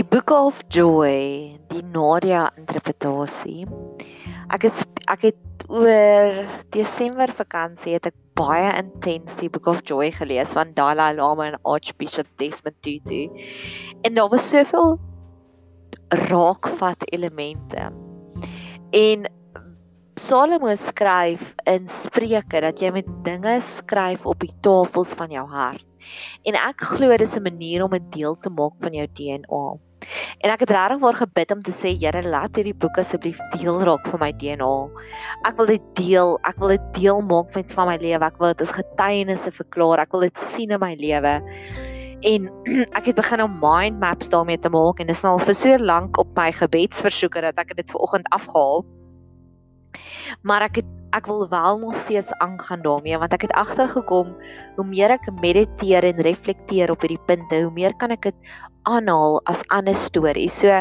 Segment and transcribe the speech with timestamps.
[0.00, 3.66] Die Book of Joy, die Nadia interpretasie.
[4.48, 4.78] Ek het
[5.12, 6.38] ek het oor
[6.72, 11.58] Desember vakansie het ek baie intens die Book of Joy gelees van Dalai Lama en
[11.68, 13.26] Archbishop Desmond Tutu.
[14.00, 14.96] En daar was soveel
[16.30, 17.90] raakvat elemente.
[18.96, 19.28] En
[20.16, 25.84] Salomo skryf in Spreuke dat jy met dinge skryf op die tafels van jou hart.
[26.48, 29.89] En ek glo dis 'n manier om 'n deel te maak van jou DNA.
[30.38, 33.80] En ek het regtig waar gebid om te sê Here, laat hierdie boek asseblief deel
[33.86, 34.72] raak van my DNA.
[35.48, 38.24] Ek wil dit deel, ek wil dit deel maak met van my lewe.
[38.24, 40.04] Ek wil dit as getuienisse verklaar.
[40.06, 41.34] Ek wil dit sien in my lewe.
[42.30, 42.48] En
[42.98, 45.56] ek het begin om mind maps daarmee te maak en dit is nou al vir
[45.56, 48.84] so lank op my gebedsversoeke dat ek dit ver oggend afgehaal.
[50.46, 54.34] Maar ek het ek wil wel nog steeds aangaan daarmee want ek het agtergekom
[54.76, 58.52] hoe meer ek mediteer en reflekteer op hierdie punte, hoe meer kan ek dit
[58.88, 60.54] aanhaal as ander stories.
[60.62, 60.72] So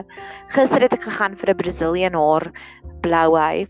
[0.55, 2.51] gister het ek gegaan vir 'n Brazilian haar
[3.01, 3.69] blou hyf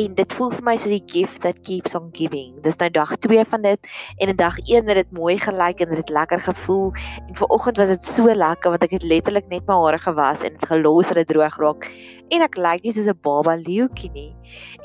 [0.00, 2.60] en dit voel vir my soos die gift that keeps on giving.
[2.62, 3.80] Dis nou dag 2 van dit
[4.18, 6.92] en in dag 1 het dit mooi gelyk en dit lekker gevoel
[7.28, 10.56] en vanoggend was dit so lekker want ek het letterlik net my hare gewas en
[10.56, 11.88] dit gelos dat dit droog raak
[12.32, 14.32] en ek lyk nie soos 'n baba leeuetjie nie.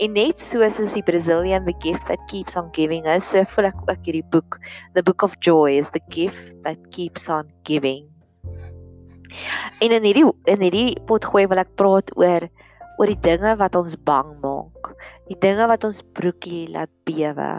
[0.03, 3.71] En net soos is die Brazilian the gift that keeps on giving us, so voel
[3.71, 4.59] ek ook hierdie boek,
[4.93, 8.05] The Book of Joy is the gift that keeps on giving.
[9.83, 12.47] En in hierdie in hierdie potgooi wil ek praat oor
[12.97, 14.91] oor die dinge wat ons bang maak.
[15.29, 17.51] Die dinge wat ons broekie laat bewe.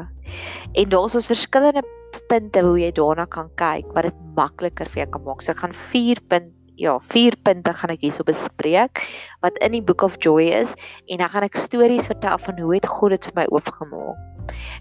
[0.75, 1.85] En daar's ons verskillende
[2.29, 5.45] punte hoe jy daarna kan kyk wat dit makliker vir jou kan maak.
[5.45, 9.03] So ek gaan 4 punt ja, 4 punte gaan ek hierso bespreek
[9.45, 10.75] wat in die Book of Joy is
[11.11, 14.25] en dan gaan ek stories vertel van hoe het God dit vir my oopgemaak.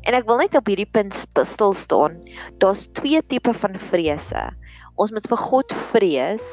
[0.08, 2.16] En ek wil net op hierdie punt stil staan.
[2.62, 4.48] Daar's twee tipe van vrese.
[4.98, 6.46] Ons moet vir God vrees,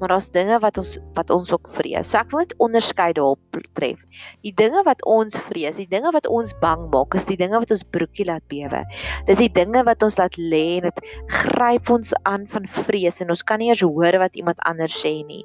[0.00, 2.08] maar daar's dinge wat ons wat ons ook vrees.
[2.10, 4.00] So ek wil net onderskei daarop tref.
[4.42, 7.70] Die dinge wat ons vrees, die dinge wat ons bang maak, is die dinge wat
[7.74, 8.82] ons broekie laat bewe.
[9.28, 11.00] Dis die dinge wat ons laat lê en dit
[11.38, 15.14] gryp ons aan van vrees en ons kan nie eers hoor wat iemand anders sê
[15.28, 15.44] nie.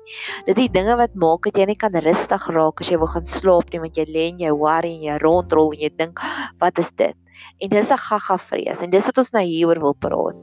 [0.49, 3.29] Dis die dinge wat maak dat jy nie kan rustig raak as jy wil gaan
[3.29, 6.25] slaap nie, want jy lê en jy worry en jy rondrol en jy dink,
[6.59, 7.17] wat is dit?
[7.59, 10.37] En dis 'n gaga vrees en dis wat ons nou hieroor wil praat.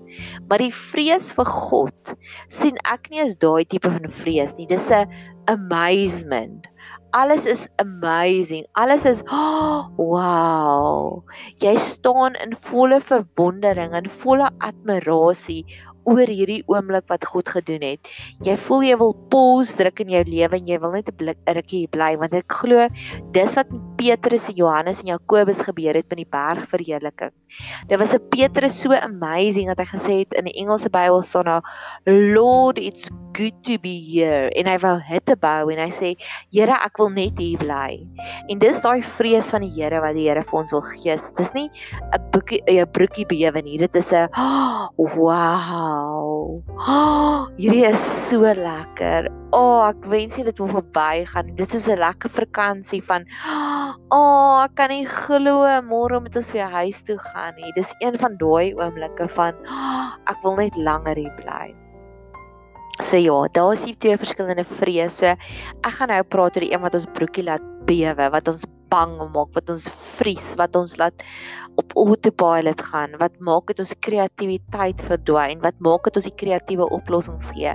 [0.49, 2.15] Maar die vrees vir God
[2.49, 4.67] sien ek nie as daai tipe van vrees nie.
[4.67, 5.07] Dis 'n
[5.47, 6.67] amazement.
[7.13, 8.67] Alles is amazing.
[8.75, 11.23] Alles is oh, wow.
[11.63, 15.65] Jy staan in volle verwondering en volle admirasie
[16.07, 18.11] oor hierdie oomblik wat God gedoen het.
[18.47, 21.87] Jy voel jy wil pause druk in jou lewe en jy wil net 'n rukkie
[21.91, 22.89] bly want ek glo
[23.33, 27.33] dis wat met Petrus en Johannes en Jakobus gebeur het by die berg verheerliking.
[27.89, 31.45] Dit was 'n Petrus so amazing dat hy gesê het in die Engelse Bybel staan
[31.45, 31.63] daar
[32.05, 36.13] Lord it's good to be here en hy wou hitte bou en hy sê
[36.55, 38.01] Here ek wil net hier bly.
[38.49, 41.17] En dis daai vrees van die Here wat die Here vir ons wil gee.
[41.39, 41.69] Dis nie
[42.17, 43.79] 'n boekie 'n broekie bewe nie.
[43.79, 46.63] Dit is 'n oh, wow.
[46.89, 49.29] Oh, hierdie is so lekker.
[49.53, 51.55] O, oh, ek wens dit wil verbygaan.
[51.57, 53.27] Dit is so 'n lekker vakansie van
[54.11, 57.73] O, oh, ek kan nie glo môre moet ons weer huis toe gaan nie.
[57.77, 61.75] Dis een van daai oomblikke van oh, ek wil net langer hier bly.
[63.03, 65.37] So ja, daar is twee verskillende vrese.
[65.83, 69.17] Ek gaan nou praat oor die een wat ons broekie laat bewe, wat ons bang
[69.35, 71.25] maak, wat ons vries, wat ons laat
[71.81, 76.87] op autopilot gaan, wat maak dit ons kreatiwiteit verdwyn, wat maak dit ons die kreatiewe
[76.97, 77.75] oplossings gee.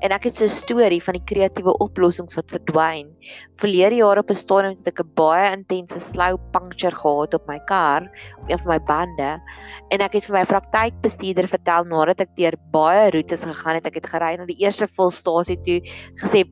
[0.00, 3.12] En ek het so 'n storie van die kreatiewe oplossings wat verdwyn.
[3.60, 7.58] Verlede jaar op 'n stadium het ek 'n baie intense slow puncture gehad op my
[7.66, 8.08] kar,
[8.40, 9.40] op een van my bande,
[9.90, 13.94] en ek het vir my praktykbestuurder vertel nadat ek deur baie roetes gegaan het, ek
[13.94, 15.80] het gery na die eerste volstasie toe,
[16.16, 16.44] gesê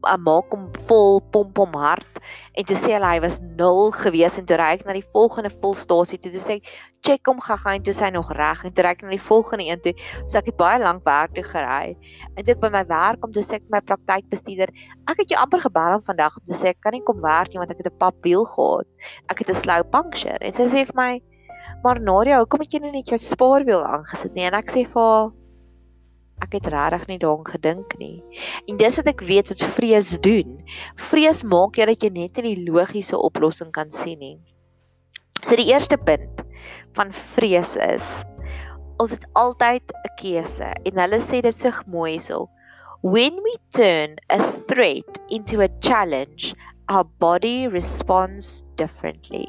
[0.00, 2.20] maak hom vol pomp hom hard
[2.54, 4.38] en toe sê hulle hy was 0 gewees.
[4.40, 6.32] En toe ry ek na die volgende volstasie toe.
[6.34, 6.58] Toe sê
[7.06, 8.64] check hom gaga en toe sê hy nog reg.
[8.64, 9.94] En toe ry ek na die volgende een toe.
[10.26, 11.96] So ek het baie lank werk toe gery.
[12.34, 14.74] En toe ek by my werk kom toe sê ek my praktykbestuurder
[15.10, 17.52] ek het jou amper gebel om vandag om te sê ek kan nie kom werk
[17.52, 18.86] nie want ek het 'n pap wiel gehad.
[19.28, 20.38] Ek het 'n slow puncture.
[20.40, 21.12] En sy sê vir my
[21.82, 24.44] maar Nadia hoekom het jy net jou spaarwiel aangesit nie?
[24.44, 25.30] En ek sê vir haar
[26.44, 28.22] ek het regtig nie daaraan gedink nie.
[28.68, 30.58] En dis wat ek weet wat vrees doen.
[31.10, 34.38] Vrees maak jy dat jy net nie die logiese oplossing kan sien nie.
[35.44, 36.42] So die eerste punt
[36.96, 38.08] van vrees is
[39.00, 42.48] ons het altyd 'n keuse en hulle sê dit so mooi so.
[43.02, 44.38] When we turn a
[44.68, 46.54] threat into a challenge,
[46.88, 49.48] our body responds differently.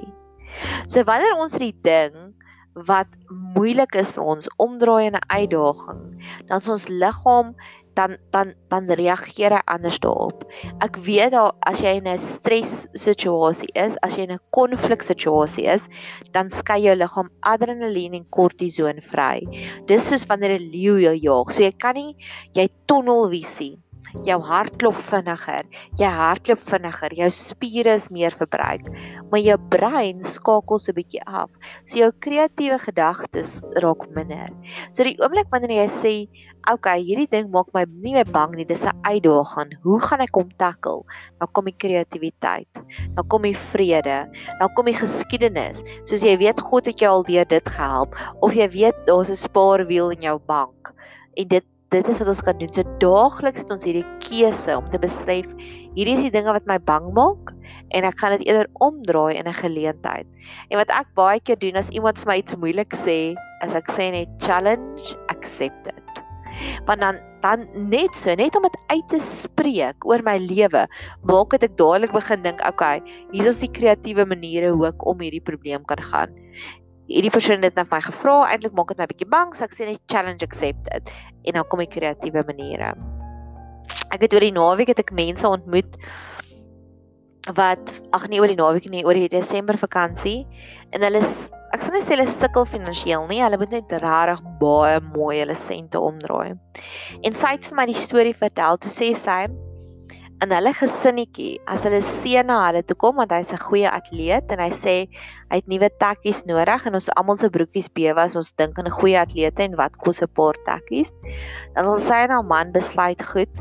[0.87, 2.33] So wanneer ons die ding
[2.73, 3.07] wat
[3.55, 6.01] moeilik is vir ons omdraai in 'n uitdaging,
[6.47, 7.55] dan is ons liggaam
[7.93, 10.45] dan dan dan reageer hy anders daarop.
[10.79, 15.01] Ek weet dat as jy in 'n stres situasie is, as jy in 'n konflik
[15.03, 15.87] situasie is,
[16.31, 19.43] dan skei jou liggaam adrenalien en kortison vry.
[19.87, 21.51] Dis soos wanneer 'n leeu jou jaag.
[21.51, 22.15] So jy kan nie
[22.53, 23.79] jy tunnelvisie
[24.27, 25.67] jou hart klop vinniger,
[25.99, 28.87] jy hardloop vinniger, jou spiere is meer verbruik,
[29.31, 31.49] maar jou brein skakel so 'n bietjie af.
[31.85, 34.49] So jou kreatiewe gedagtes raak minder.
[34.91, 36.27] So die oomblik wanneer jy sê,
[36.67, 39.73] "Oké, okay, hierdie ding maak my nie meer bang nie, dis 'n uitdaging.
[39.83, 41.05] Hoe gaan ek hom tackle?"
[41.39, 42.73] Dan kom die kreatiwiteit.
[43.15, 44.29] Dan kom die vrede.
[44.59, 45.83] Dan kom die geskiedenis.
[46.05, 49.35] Soos jy weet God het jou al deur dit gehelp of jy weet daar's 'n
[49.35, 50.93] spaarwiel in jou bank
[51.37, 52.71] en dit dit is wat ons kan doen.
[52.71, 55.49] So daagliks het ons hierdie keuse om te besef
[55.97, 57.51] hierdie is die dinge wat my bang maak
[57.91, 60.27] en ek gaan dit eerder omdraai in 'n geleentheid.
[60.71, 63.91] En wat ek baie keer doen as iemand vir my iets moeilik sê, as ek
[63.91, 65.99] sê net challenge accepted.
[66.87, 70.87] Want dan dan net so, net om dit uit te spreek oor my lewe,
[71.25, 73.01] maak dit ek dadelik begin dink, okay,
[73.33, 76.29] hier is die kreatiewe maniere hoe ek om hierdie probleem kan gaan
[77.11, 79.87] hierdie persoon het net my gevra, eintlik maak dit my bietjie bang, so ek sê
[79.89, 81.11] net challenge accepted
[81.45, 82.93] en dan kom ek kreatiewe maniere.
[84.11, 85.97] Ek het oor die naweek het ek mense ontmoet
[87.57, 90.45] wat ag nee oor die naweek nie, oor die Desember vakansie
[90.93, 91.23] en hulle
[91.71, 95.55] ek sal net sê hulle sukkel finansiëel nie, hulle moet net regtig baie mooi hulle
[95.55, 96.57] sente omdraai.
[97.23, 99.45] En sy het vir my die storie vertel, toe sê sy
[100.41, 104.53] in hulle gesinnetjie as hulle seun na hulle toe kom want hy's 'n goeie atleet
[104.53, 104.95] en hy sê
[105.51, 108.89] hy het nuwe tekkies nodig en ons almal se broekies bewe as ons dink aan
[108.89, 111.11] 'n goeie atlete en wat kos 'n paar tekkies
[111.75, 113.53] dan sal sy en haar man besluit goed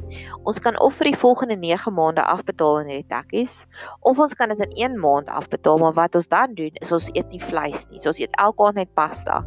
[0.45, 3.67] ons kan of vir die volgende 9 maande afbetaal in hierdie tekkies
[4.01, 7.11] of ons kan dit in 1 maand afbetaal maar wat ons dan doen is ons
[7.13, 9.45] eet nie vleis nie so ons eet elke aand net pasta.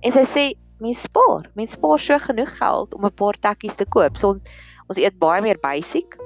[0.00, 0.44] En sy sê
[0.80, 4.44] mens spaar mens spaar so genoeg geld om 'n paar tekkies te koop so ons
[4.88, 6.16] ons eet baie meer basic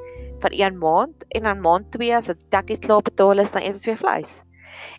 [0.44, 3.78] vir 1 maand en dan maand 2 as dit tekkies klaar betaal is, dan eet
[3.78, 4.34] ons weer vleis.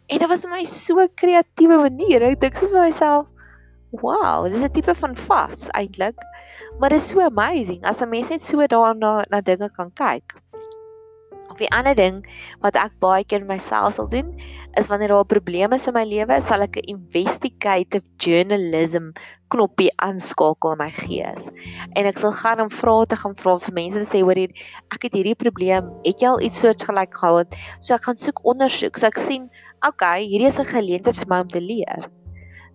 [0.10, 2.24] En dit was vir my so kreatiewe manier.
[2.24, 3.28] Ek dink soos vir myself,
[4.04, 6.18] "Wow, dis 'n tipe van vas eintlik."
[6.80, 10.36] Maar dit is so amazing as 'n mens net so daarna na dinge kan kyk.
[11.56, 12.18] Of die ander ding
[12.60, 14.34] wat ek baie keer myself sal doen,
[14.76, 19.14] is wanneer daar probleme is in my lewe, sal ek 'n investigative journalism
[19.56, 21.48] knoppie aanskakel in my gees.
[21.96, 24.52] En ek sal gaan om vrae te gaan vra vir mense en sê hoor hier,
[24.92, 27.56] ek het hierdie probleem, het jy al iets soortgelyk gehad?
[27.80, 29.48] So ek gaan soek ondersoek, so ek sien,
[29.88, 32.12] okay, hierdie is 'n geleentheid vir my om te leer.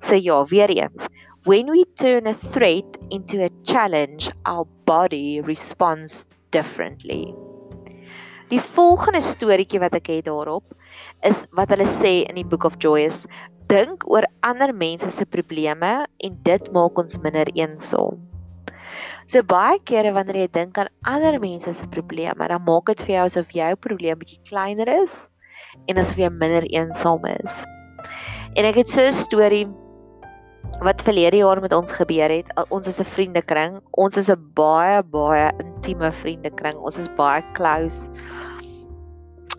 [0.01, 1.05] So ja, weer eens.
[1.45, 7.37] When we turn a threat into a challenge, our body responds differently.
[8.51, 10.73] Die volgende storieetjie wat ek het daarop
[11.27, 13.23] is wat hulle sê in die Book of Joyous:
[13.71, 18.19] Dink oor ander mense se probleme en dit maak ons minder eensaam.
[19.31, 23.15] So baie kere wanneer jy dink aan ander mense se probleme, dan maak dit vir
[23.15, 25.29] jou asof jou probleem bietjie kleiner is
[25.87, 27.63] en asof jy minder eensaam is.
[28.59, 29.69] En ek het so 'n storie
[30.79, 32.53] wat verlede jaar met ons gebeur het.
[32.71, 33.81] Ons is 'n vriendekring.
[33.93, 36.77] Ons is 'n baie baie intieme vriendekring.
[36.79, 38.11] Ons is baie close.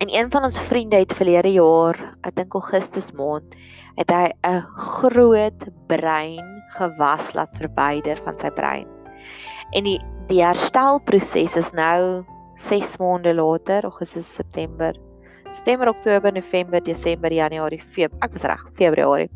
[0.01, 3.55] En een van ons vriende het verlede jaar, ek dink Augustus maand,
[3.97, 8.87] het hy 'n groot brein gewas laat verwyder van sy brein.
[9.71, 12.23] En die die herstelproses is nou
[12.55, 14.95] 6 maande later, Augustus, September,
[15.51, 18.21] September, Oktober, November, Desember, Januarie, Februarie.
[18.21, 19.29] Ek was reg, Februarie.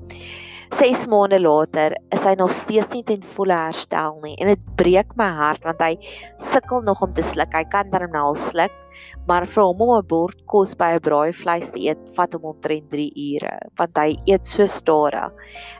[0.73, 5.13] 6 maande later is hy nog steeds nie ten volle herstel nie en dit breek
[5.19, 5.93] my hart want hy
[6.41, 7.53] sukkel nog om te sluk.
[7.53, 8.73] Hy kan darm nou sluk,
[9.29, 12.89] maar vir hom om 'n bord kos by 'n braaivleis te eet vat hom omtrent
[12.89, 15.31] 3 ure want hy eet so stadig.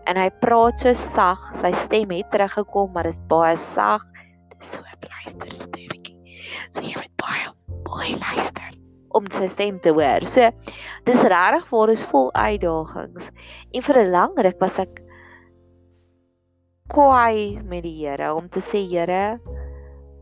[0.06, 4.04] En hy praat so sag, sy stem het teruggekom, maar is baie sag.
[4.50, 6.18] Dit is so 'n blyster stemmetjie.
[6.72, 7.50] So jy moet baie
[7.86, 8.85] baie luister
[9.16, 10.28] om sy stem te hoor.
[10.28, 10.52] So
[11.08, 13.32] dis regtig vir ons vol uitdagings.
[13.74, 15.02] En vir 'n lang ruk was ek
[16.94, 19.40] kwaai met die Here om te sê Here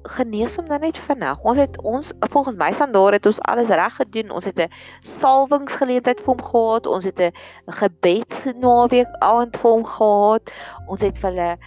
[0.03, 1.39] genees hom dan net vinnig.
[1.43, 4.31] Ons het ons volgens my standaard het ons alles reg gedoen.
[4.31, 4.71] Ons het 'n
[5.01, 6.88] salwingsgeleentheid vir hom gehad.
[6.88, 7.31] Ons het 'n
[7.67, 10.51] gebedsnaweek aand vir hom gehad.
[10.88, 11.57] Ons het vir hulle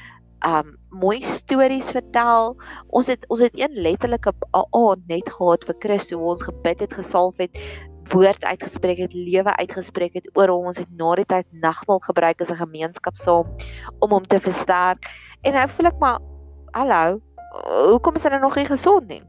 [0.44, 2.54] um mooi stories vertel.
[2.88, 6.94] Ons het ons het een letterlike aand net gehad vir Christus hoe ons gebid het,
[6.94, 7.58] gesalf het,
[8.12, 10.70] woord uitgespreek het, lewe uitgespreek het oor hom.
[10.70, 13.46] Ons het na die tyd nagmaal gebruik as 'n gemeenskap saam
[14.00, 15.10] om hom te versterk.
[15.42, 16.18] En nou voel ek maar
[16.72, 17.20] hallo,
[17.90, 19.22] hoekom is nou nog nie gesond nie?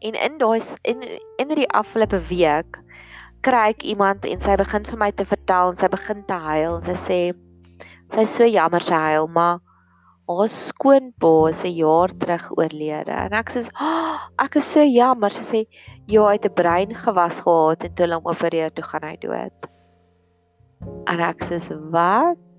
[0.00, 1.02] En in daai in
[1.36, 2.80] in die afgelope week
[3.40, 6.76] kry ek iemand en sy begin vir my te vertel en sy begin te huil
[6.76, 7.20] en sy sê
[8.12, 9.60] sy is so jammer sy huil maar
[10.38, 13.14] haar skoonpa 'n jaar terug oorlede.
[13.26, 15.60] En ek sê, oh, "Ek is so jammer." Sy sê,
[16.06, 19.58] "Ja, hy het 'n breingewas gehad en toe hulle hom opereer toe gaan hy dood."
[21.06, 21.58] En ek sê,
[21.90, 22.49] "Wat?"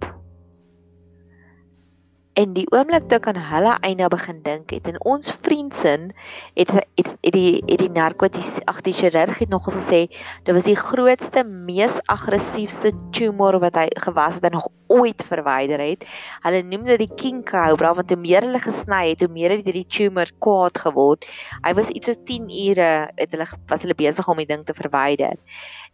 [2.40, 6.12] En die oomblik toe kan hulle eina begin dink het en ons vriendsin
[6.56, 10.06] het het, het die het die narkoties ag die chirurg het nog gesê
[10.46, 15.80] dit was die grootste mees aggressiefste tumor wat hy gewas het en nog ooit verwyder
[15.84, 16.06] het.
[16.44, 19.68] Hulle noem dit die king cobra want hoe meer hulle gesny het, hoe meer het
[19.68, 21.28] hierdie tumor kwaad geword.
[21.66, 24.76] Hy was iets so 10 ure het hulle was hulle besig om die ding te
[24.78, 25.36] verwyder.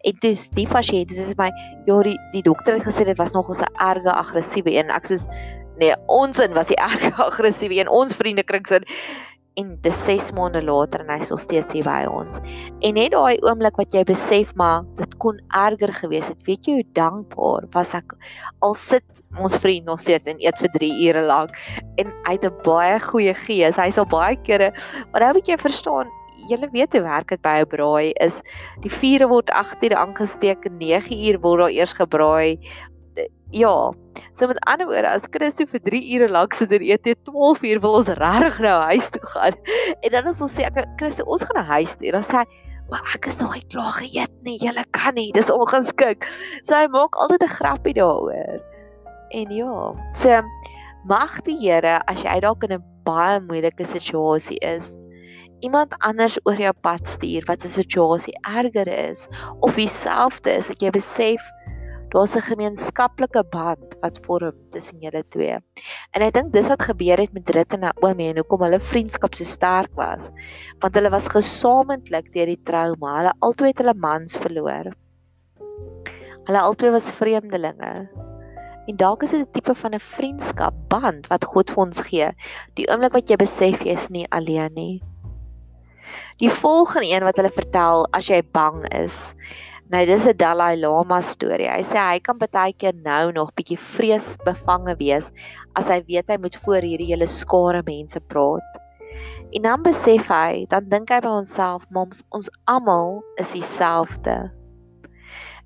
[0.06, 1.50] En dis die pasiënt dis is my
[1.90, 4.94] ja die die dokter het gesê dit was nog 'n erge aggressiewe een.
[4.94, 5.18] Ek sê
[5.78, 8.86] Nee, ons in was die erg aggressief en ons vriende kring sin
[9.58, 12.38] en dis 6 maande later en hy's nog steeds hier by ons.
[12.86, 16.44] En net daai oomblik wat jy besef maar dit kon erger gewees het.
[16.46, 18.14] Weet jy hoe dankbaar was ek
[18.66, 21.58] al sit ons vriend nog steeds en eet vir 3 ure lank
[21.98, 23.82] en hy het 'n baie goeie gees.
[23.82, 24.72] Hy's al baie kere
[25.12, 26.14] maar nou moet jy verstaan
[26.46, 28.42] Julle weet hoe werk dit by 'n braai is
[28.84, 32.60] die vure word 8 uur aangesteek 9 uur word daar eers gebraai
[33.52, 33.94] ja.
[34.34, 37.82] So met ander woorde, as Christo vir 3 ure lank sit en eet, 12 uur
[37.84, 39.58] wil ons regtig nou huis toe gaan.
[40.04, 42.46] En dan as ons sê ek Christo, ons gaan na huis toe, dan sê hy,
[42.92, 44.58] "Maar ek is nog nie klaar geëet nie.
[44.62, 45.32] Jy kan nie.
[45.34, 46.28] Dis ongeskik."
[46.64, 48.62] So hy maak altyd 'n grappie daaroor.
[49.32, 50.42] En ja, so
[51.06, 55.00] mag die Here as jy dalk in 'n baie moeilike situasie is,
[55.60, 59.28] iemand anders oor jou pad stuur wat se situasie erger is
[59.60, 61.42] of dieselfde is dat jy besef
[62.14, 65.58] daar's 'n gemeenskaplike band wat vorm tussen julle twee.
[66.14, 69.36] En ek dink dis wat gebeur het met Rit en Naomi en hoekom hulle vriendskap
[69.36, 70.30] so sterk was.
[70.80, 73.18] Want hulle was gesamentlik deur die trauma.
[73.18, 74.94] Hulle albei het hulle mans verloor.
[76.48, 78.08] Hulle albei was vreemdelinge.
[78.88, 82.32] En dalk is dit 'n tipe van 'n vriendskap band wat God vir ons gee.
[82.76, 85.04] Die oomblik wat jy besef jy is nie alleen nie.
[86.40, 89.34] Die volgende een wat hulle vertel as jy bang is,
[89.88, 91.70] Nou dis 'n Dalai Lama storie.
[91.72, 95.32] Hy sê hy kan baie keer nou nog bietjie vreesbevange wees
[95.80, 98.68] as hy weet hy moet voor hierdie hele skare mense praat.
[99.56, 104.52] En dan besef hy, dan dink hy by homself, "Moms, ons almal is dieselfde."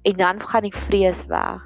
[0.05, 1.65] En dan gaan die vrees weg.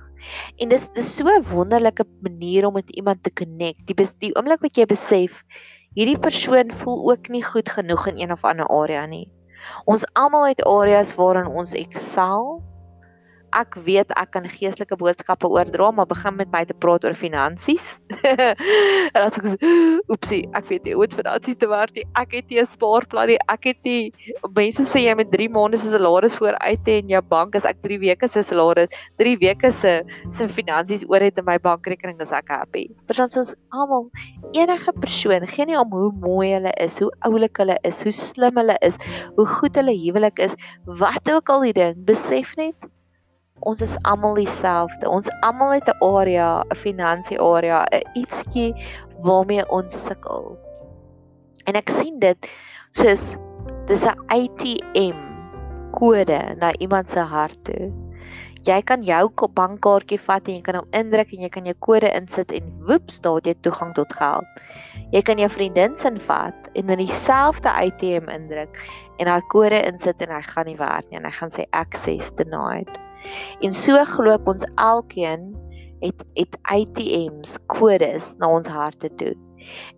[0.58, 3.84] En dis dis so 'n wonderlike manier om met iemand te connect.
[3.86, 5.44] Die die oomblik wat jy besef
[5.94, 9.28] hierdie persoon voel ook nie goed genoeg in een of ander area nie.
[9.86, 12.62] Ons almal het areas waarin ons excel.
[13.56, 17.96] Ek weet ek kan geestelike boodskappe oordra, maar begin met my te praat oor finansies.
[19.14, 19.66] en dan sê ek,
[20.12, 22.04] "Oepsie, ek weet nie hoe dit finansies te werk nie.
[22.20, 23.40] Ek het nie 'n spaarplan nie.
[23.48, 24.12] Ek het nie
[24.56, 27.80] mense sê jy met 3 maande se salaris vooruit hê in jou bank as ek
[27.82, 32.32] 3 weke se salaris, 3 weke se se finansies oor het in my bankrekening is
[32.32, 34.12] ek happy." Verstaan ons almal
[34.52, 38.56] enige persoon, geen nie om hoe mooi hulle is, hoe oulik hulle is, hoe slim
[38.60, 38.98] hulle is,
[39.36, 42.76] hoe goed hulle huwelik is, wat ook al die ding, besef net
[43.60, 45.10] ons is almal dieselfde.
[45.10, 48.74] Ons almal het 'n area, 'n finansie area, 'n ietsie
[49.24, 50.58] waarmee ons sukkel.
[51.66, 52.50] En ek sien dit
[52.92, 53.38] soos
[53.88, 55.20] dis 'n ATM
[55.92, 58.06] kode na iemand se hart toe
[58.66, 62.10] jy kan jou bankkaartjie vat en jy kan hom indruk en jy kan jou kode
[62.18, 64.48] insit en woeps daar het jy toegang tot geld.
[65.14, 68.82] Jy kan jou vriendin se vat en in dieselfde ATM indruk
[69.22, 72.34] en haar kode insit en hy gaan nie werk nie en hy gaan sê access
[72.42, 72.90] denied.
[73.62, 75.54] En so gloop ons elkeen
[76.04, 79.34] het het ATMs kodes na ons harte toe.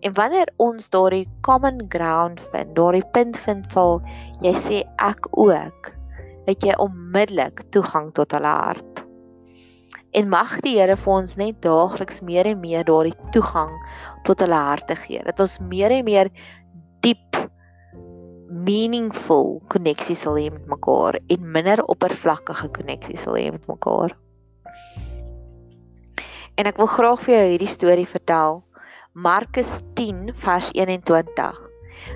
[0.00, 4.00] En wanneer ons daardie common ground vind, daardie punt vind waar
[4.44, 5.92] jy sê ek ook
[6.48, 9.02] het jy onmiddellik toegang tot hulle hart.
[10.16, 13.74] En mag die Here vir ons net daagliks meer en meer daardie toegang
[14.24, 15.20] tot hulle harte gee.
[15.26, 16.32] Dat ons meer en meer
[18.64, 24.16] meaningful koneksies sal hê met mekaar en minder oppervlakkige koneksies sal hê met mekaar.
[26.58, 28.62] En ek wil graag vir jou hierdie storie vertel.
[29.14, 31.60] Markus 10 vers 21.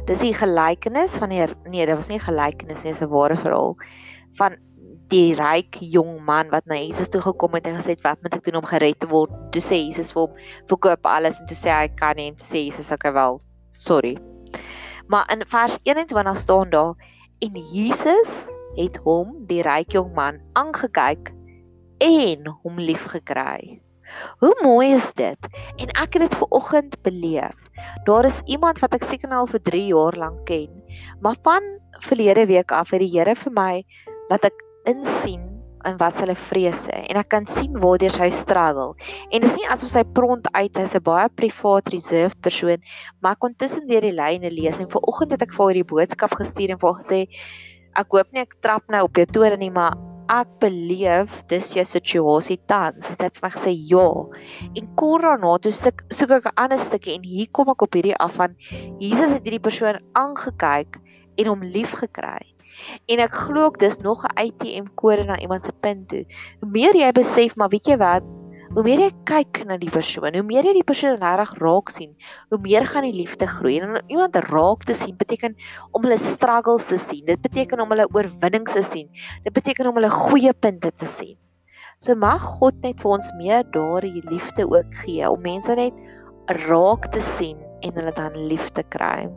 [0.08, 3.76] Dis die gelykenis van die nee, dit was nie gelykenis nie, dis 'n ware verhaal
[4.38, 4.56] van
[5.12, 8.34] die ryk jong man wat na Jesus toe gekom het en gesê het wat moet
[8.34, 9.32] ek doen om gered te word?
[9.52, 10.36] Toe sê Jesus vir hom,
[10.68, 13.40] "Verkoop alles." En toe sê hy, "Kan nie." En toe sê Jesus, "Oké wel,
[13.76, 14.31] sorry."
[15.06, 16.94] Maar in vers 21 staan daar
[17.38, 21.32] en Jesus het hom, die ryk jong man, aangekyk
[21.98, 23.80] en hom liefgekry.
[24.38, 25.48] Hoe mooi is dit?
[25.76, 27.56] En ek het dit ver oggend beleef.
[28.04, 30.82] Daar is iemand wat ek seker nou al vir 3 jaar lank ken,
[31.20, 31.64] maar van
[32.02, 33.84] verlede week af het die Here vir my
[34.28, 35.51] laat ek insien
[35.84, 38.94] en wat hulle vrese en ek kan sien waar hy struggle.
[39.30, 42.80] En dit is nie asof sy pront uit is 'n baie privaat reserved persoon,
[43.20, 46.34] maar kon tussen deur die lyne lees en vanoggend het ek vir haar die boodskap
[46.34, 47.20] gestuur en vir haar gesê
[47.96, 49.96] ek hoop nie ek trap nou op jou tone nie, maar
[50.32, 53.08] ek beleef dis jou situasie tans.
[53.08, 54.06] Dit het my gesê ja.
[54.78, 57.92] En korra na toe soek, soek ek 'n ander stukkie en hier kom ek op
[57.92, 58.56] hierdie af van
[58.98, 61.00] Jesus het hierdie persoon aangekyk
[61.36, 62.51] en hom lief gekry.
[63.06, 66.24] En ek glo ook dis nog 'n ATM kode na iemand se punt toe.
[66.60, 68.22] Hoe meer jy besef, maar weet jy wat?
[68.72, 72.14] Hoe meer jy kyk na die persoon, hoe meer jy die persoon regtig raak sien,
[72.48, 73.74] hoe meer gaan die liefde groei.
[73.80, 75.56] En om iemand raak te sien beteken
[75.92, 77.24] om hulle struggles te sien.
[77.28, 79.10] Dit beteken om hulle oorwinnings te sien.
[79.44, 81.36] Dit beteken om hulle goeie punte te sien.
[82.00, 86.00] So mag God net vir ons meer daardie liefde ook gee om mense net
[86.64, 89.28] raak te sien en hulle dan lief te kry.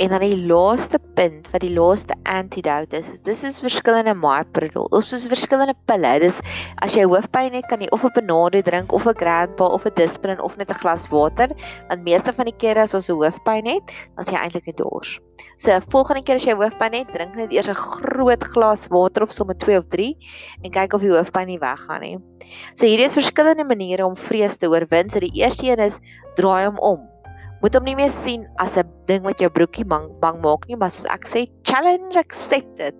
[0.00, 4.86] En dan die laaste punt wat die laaste antidote is, dis is verskillende myprodol.
[4.96, 6.12] Ons is verskillende pille.
[6.22, 6.38] Dis
[6.80, 9.92] as jy hoofpyn het, kan jy of 'n Benade drink of 'n Grandpa of 'n
[10.00, 11.52] Disprin of net 'n glas water,
[11.88, 14.76] want meeste van die kere as ons 'n hoofpyn het, dan is jy eintlik 'n
[14.76, 15.20] dors.
[15.58, 19.32] So, volgende keer as jy hoofpyn het, drink net eers 'n groot glas water of
[19.32, 20.16] sommer 2 of 3
[20.64, 22.18] en kyk of die hoofpyn nie weggaan nie.
[22.74, 25.10] So hierdie is verskillende maniere om vrees te oorwin.
[25.10, 26.00] So die eerste een is
[26.36, 27.08] draai hom om
[27.60, 30.76] moet hom nie meer sien as 'n ding wat jou broekie bang, bang maak nie,
[30.76, 32.94] maar soos ek sê, challenge accepted.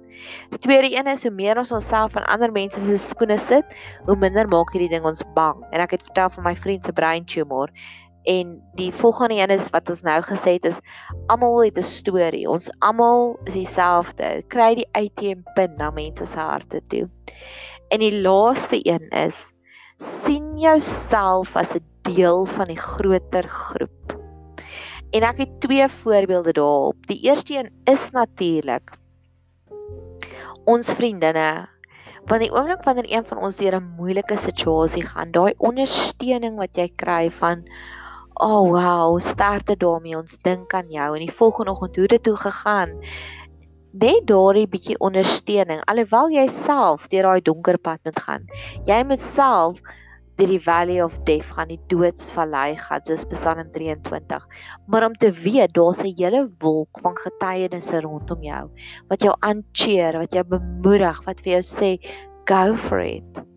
[0.50, 3.64] Die tweede een is hoe meer ons onsself in ander mense se skoene sit,
[4.06, 5.64] hoe minder maak hierdie ding ons bang.
[5.72, 7.70] En ek het vertel van my vriend se brain tumor
[8.22, 10.78] en die volgende een is wat ons nou gesê het is
[11.26, 12.48] almal het 'n storie.
[12.48, 14.42] Ons almal is dieselfde.
[14.48, 17.08] Kry die ATM pin na mense se harte toe.
[17.88, 19.52] En die laaste een is
[19.96, 23.99] sien jouself as 'n deel van die groter groep.
[25.10, 27.06] En ek het twee voorbeelde daarop.
[27.06, 28.92] Die eerste een is natuurlik
[30.64, 31.66] ons vriendinne.
[32.28, 36.76] Want die oomblik wanneer een van ons deur 'n moeilike situasie gaan, daai ondersteuning wat
[36.76, 37.64] jy kry van
[38.34, 42.36] oh wow, sterkte daarmee, ons dink aan jou en die volgende oggend hoe dit toe
[42.36, 42.90] gegaan.
[43.92, 48.46] Net daardie bietjie ondersteuning alhoewel jy self deur daai donker pad moet gaan.
[48.86, 49.82] Jy moet self
[50.40, 54.46] deur die valley of death gaan die doodsvallei gaan soos Psalm 23
[54.88, 58.64] maar om te weet daar's 'n hele wolk van getuienisse rondom jou
[59.12, 61.92] wat jou aancheer wat jou bemoedig wat vir jou sê
[62.48, 63.49] go for it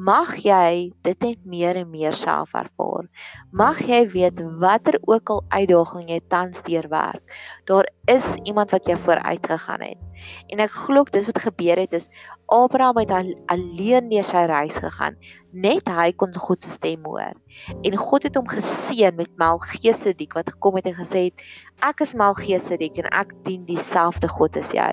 [0.00, 3.08] mag jy dit net meer en meer self ervaar.
[3.52, 7.20] Mag jy weet watter ook al uitdaging jy tans deurwerk,
[7.68, 10.00] daar is iemand wat jou vooruit gegaan het.
[10.48, 12.08] En ek glo dis wat gebeur het is
[12.50, 13.12] Abraham het
[13.52, 15.18] alleen deur sy reis gegaan.
[15.52, 17.36] Net hy kon God se stem hoor.
[17.84, 21.44] En God het hom geseën met Melchisedek wat gekom het en gesê het
[21.86, 24.92] ek is Melchisedek en ek dien dieselfde God as jy.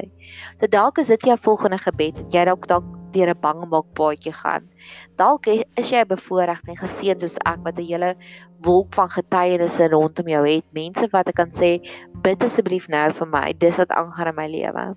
[0.60, 2.20] So dalk is dit jou volgende gebed.
[2.34, 4.70] Jy dalk dalk deur 'n bangmaak paadjie gaan.
[5.18, 8.16] Dalk is jy bevoorreg en geseën soos ek wat 'n hele
[8.62, 10.66] wolk van getuienisse rondom jou het.
[10.72, 11.82] Mense wat ek kan sê,
[12.24, 13.54] bid asseblief nou vir my.
[13.54, 14.96] Dis wat aangaan in my lewe.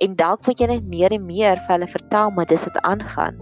[0.00, 3.40] En dalk moet jy net meer en meer vir hulle vertel maar dis wat aangaan.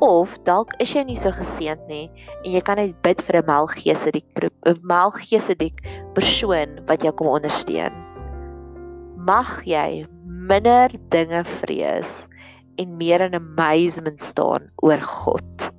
[0.00, 2.06] Of dalk is jy nie so geseënd nie
[2.44, 4.24] en jy kan net bid vir 'n melgeese die
[4.66, 5.72] 'n melgeese die
[6.14, 7.92] persoon wat jou kom ondersteun.
[9.16, 12.26] Mag jy minder dinge vrees
[12.80, 15.70] en meer in amazement staan oor God.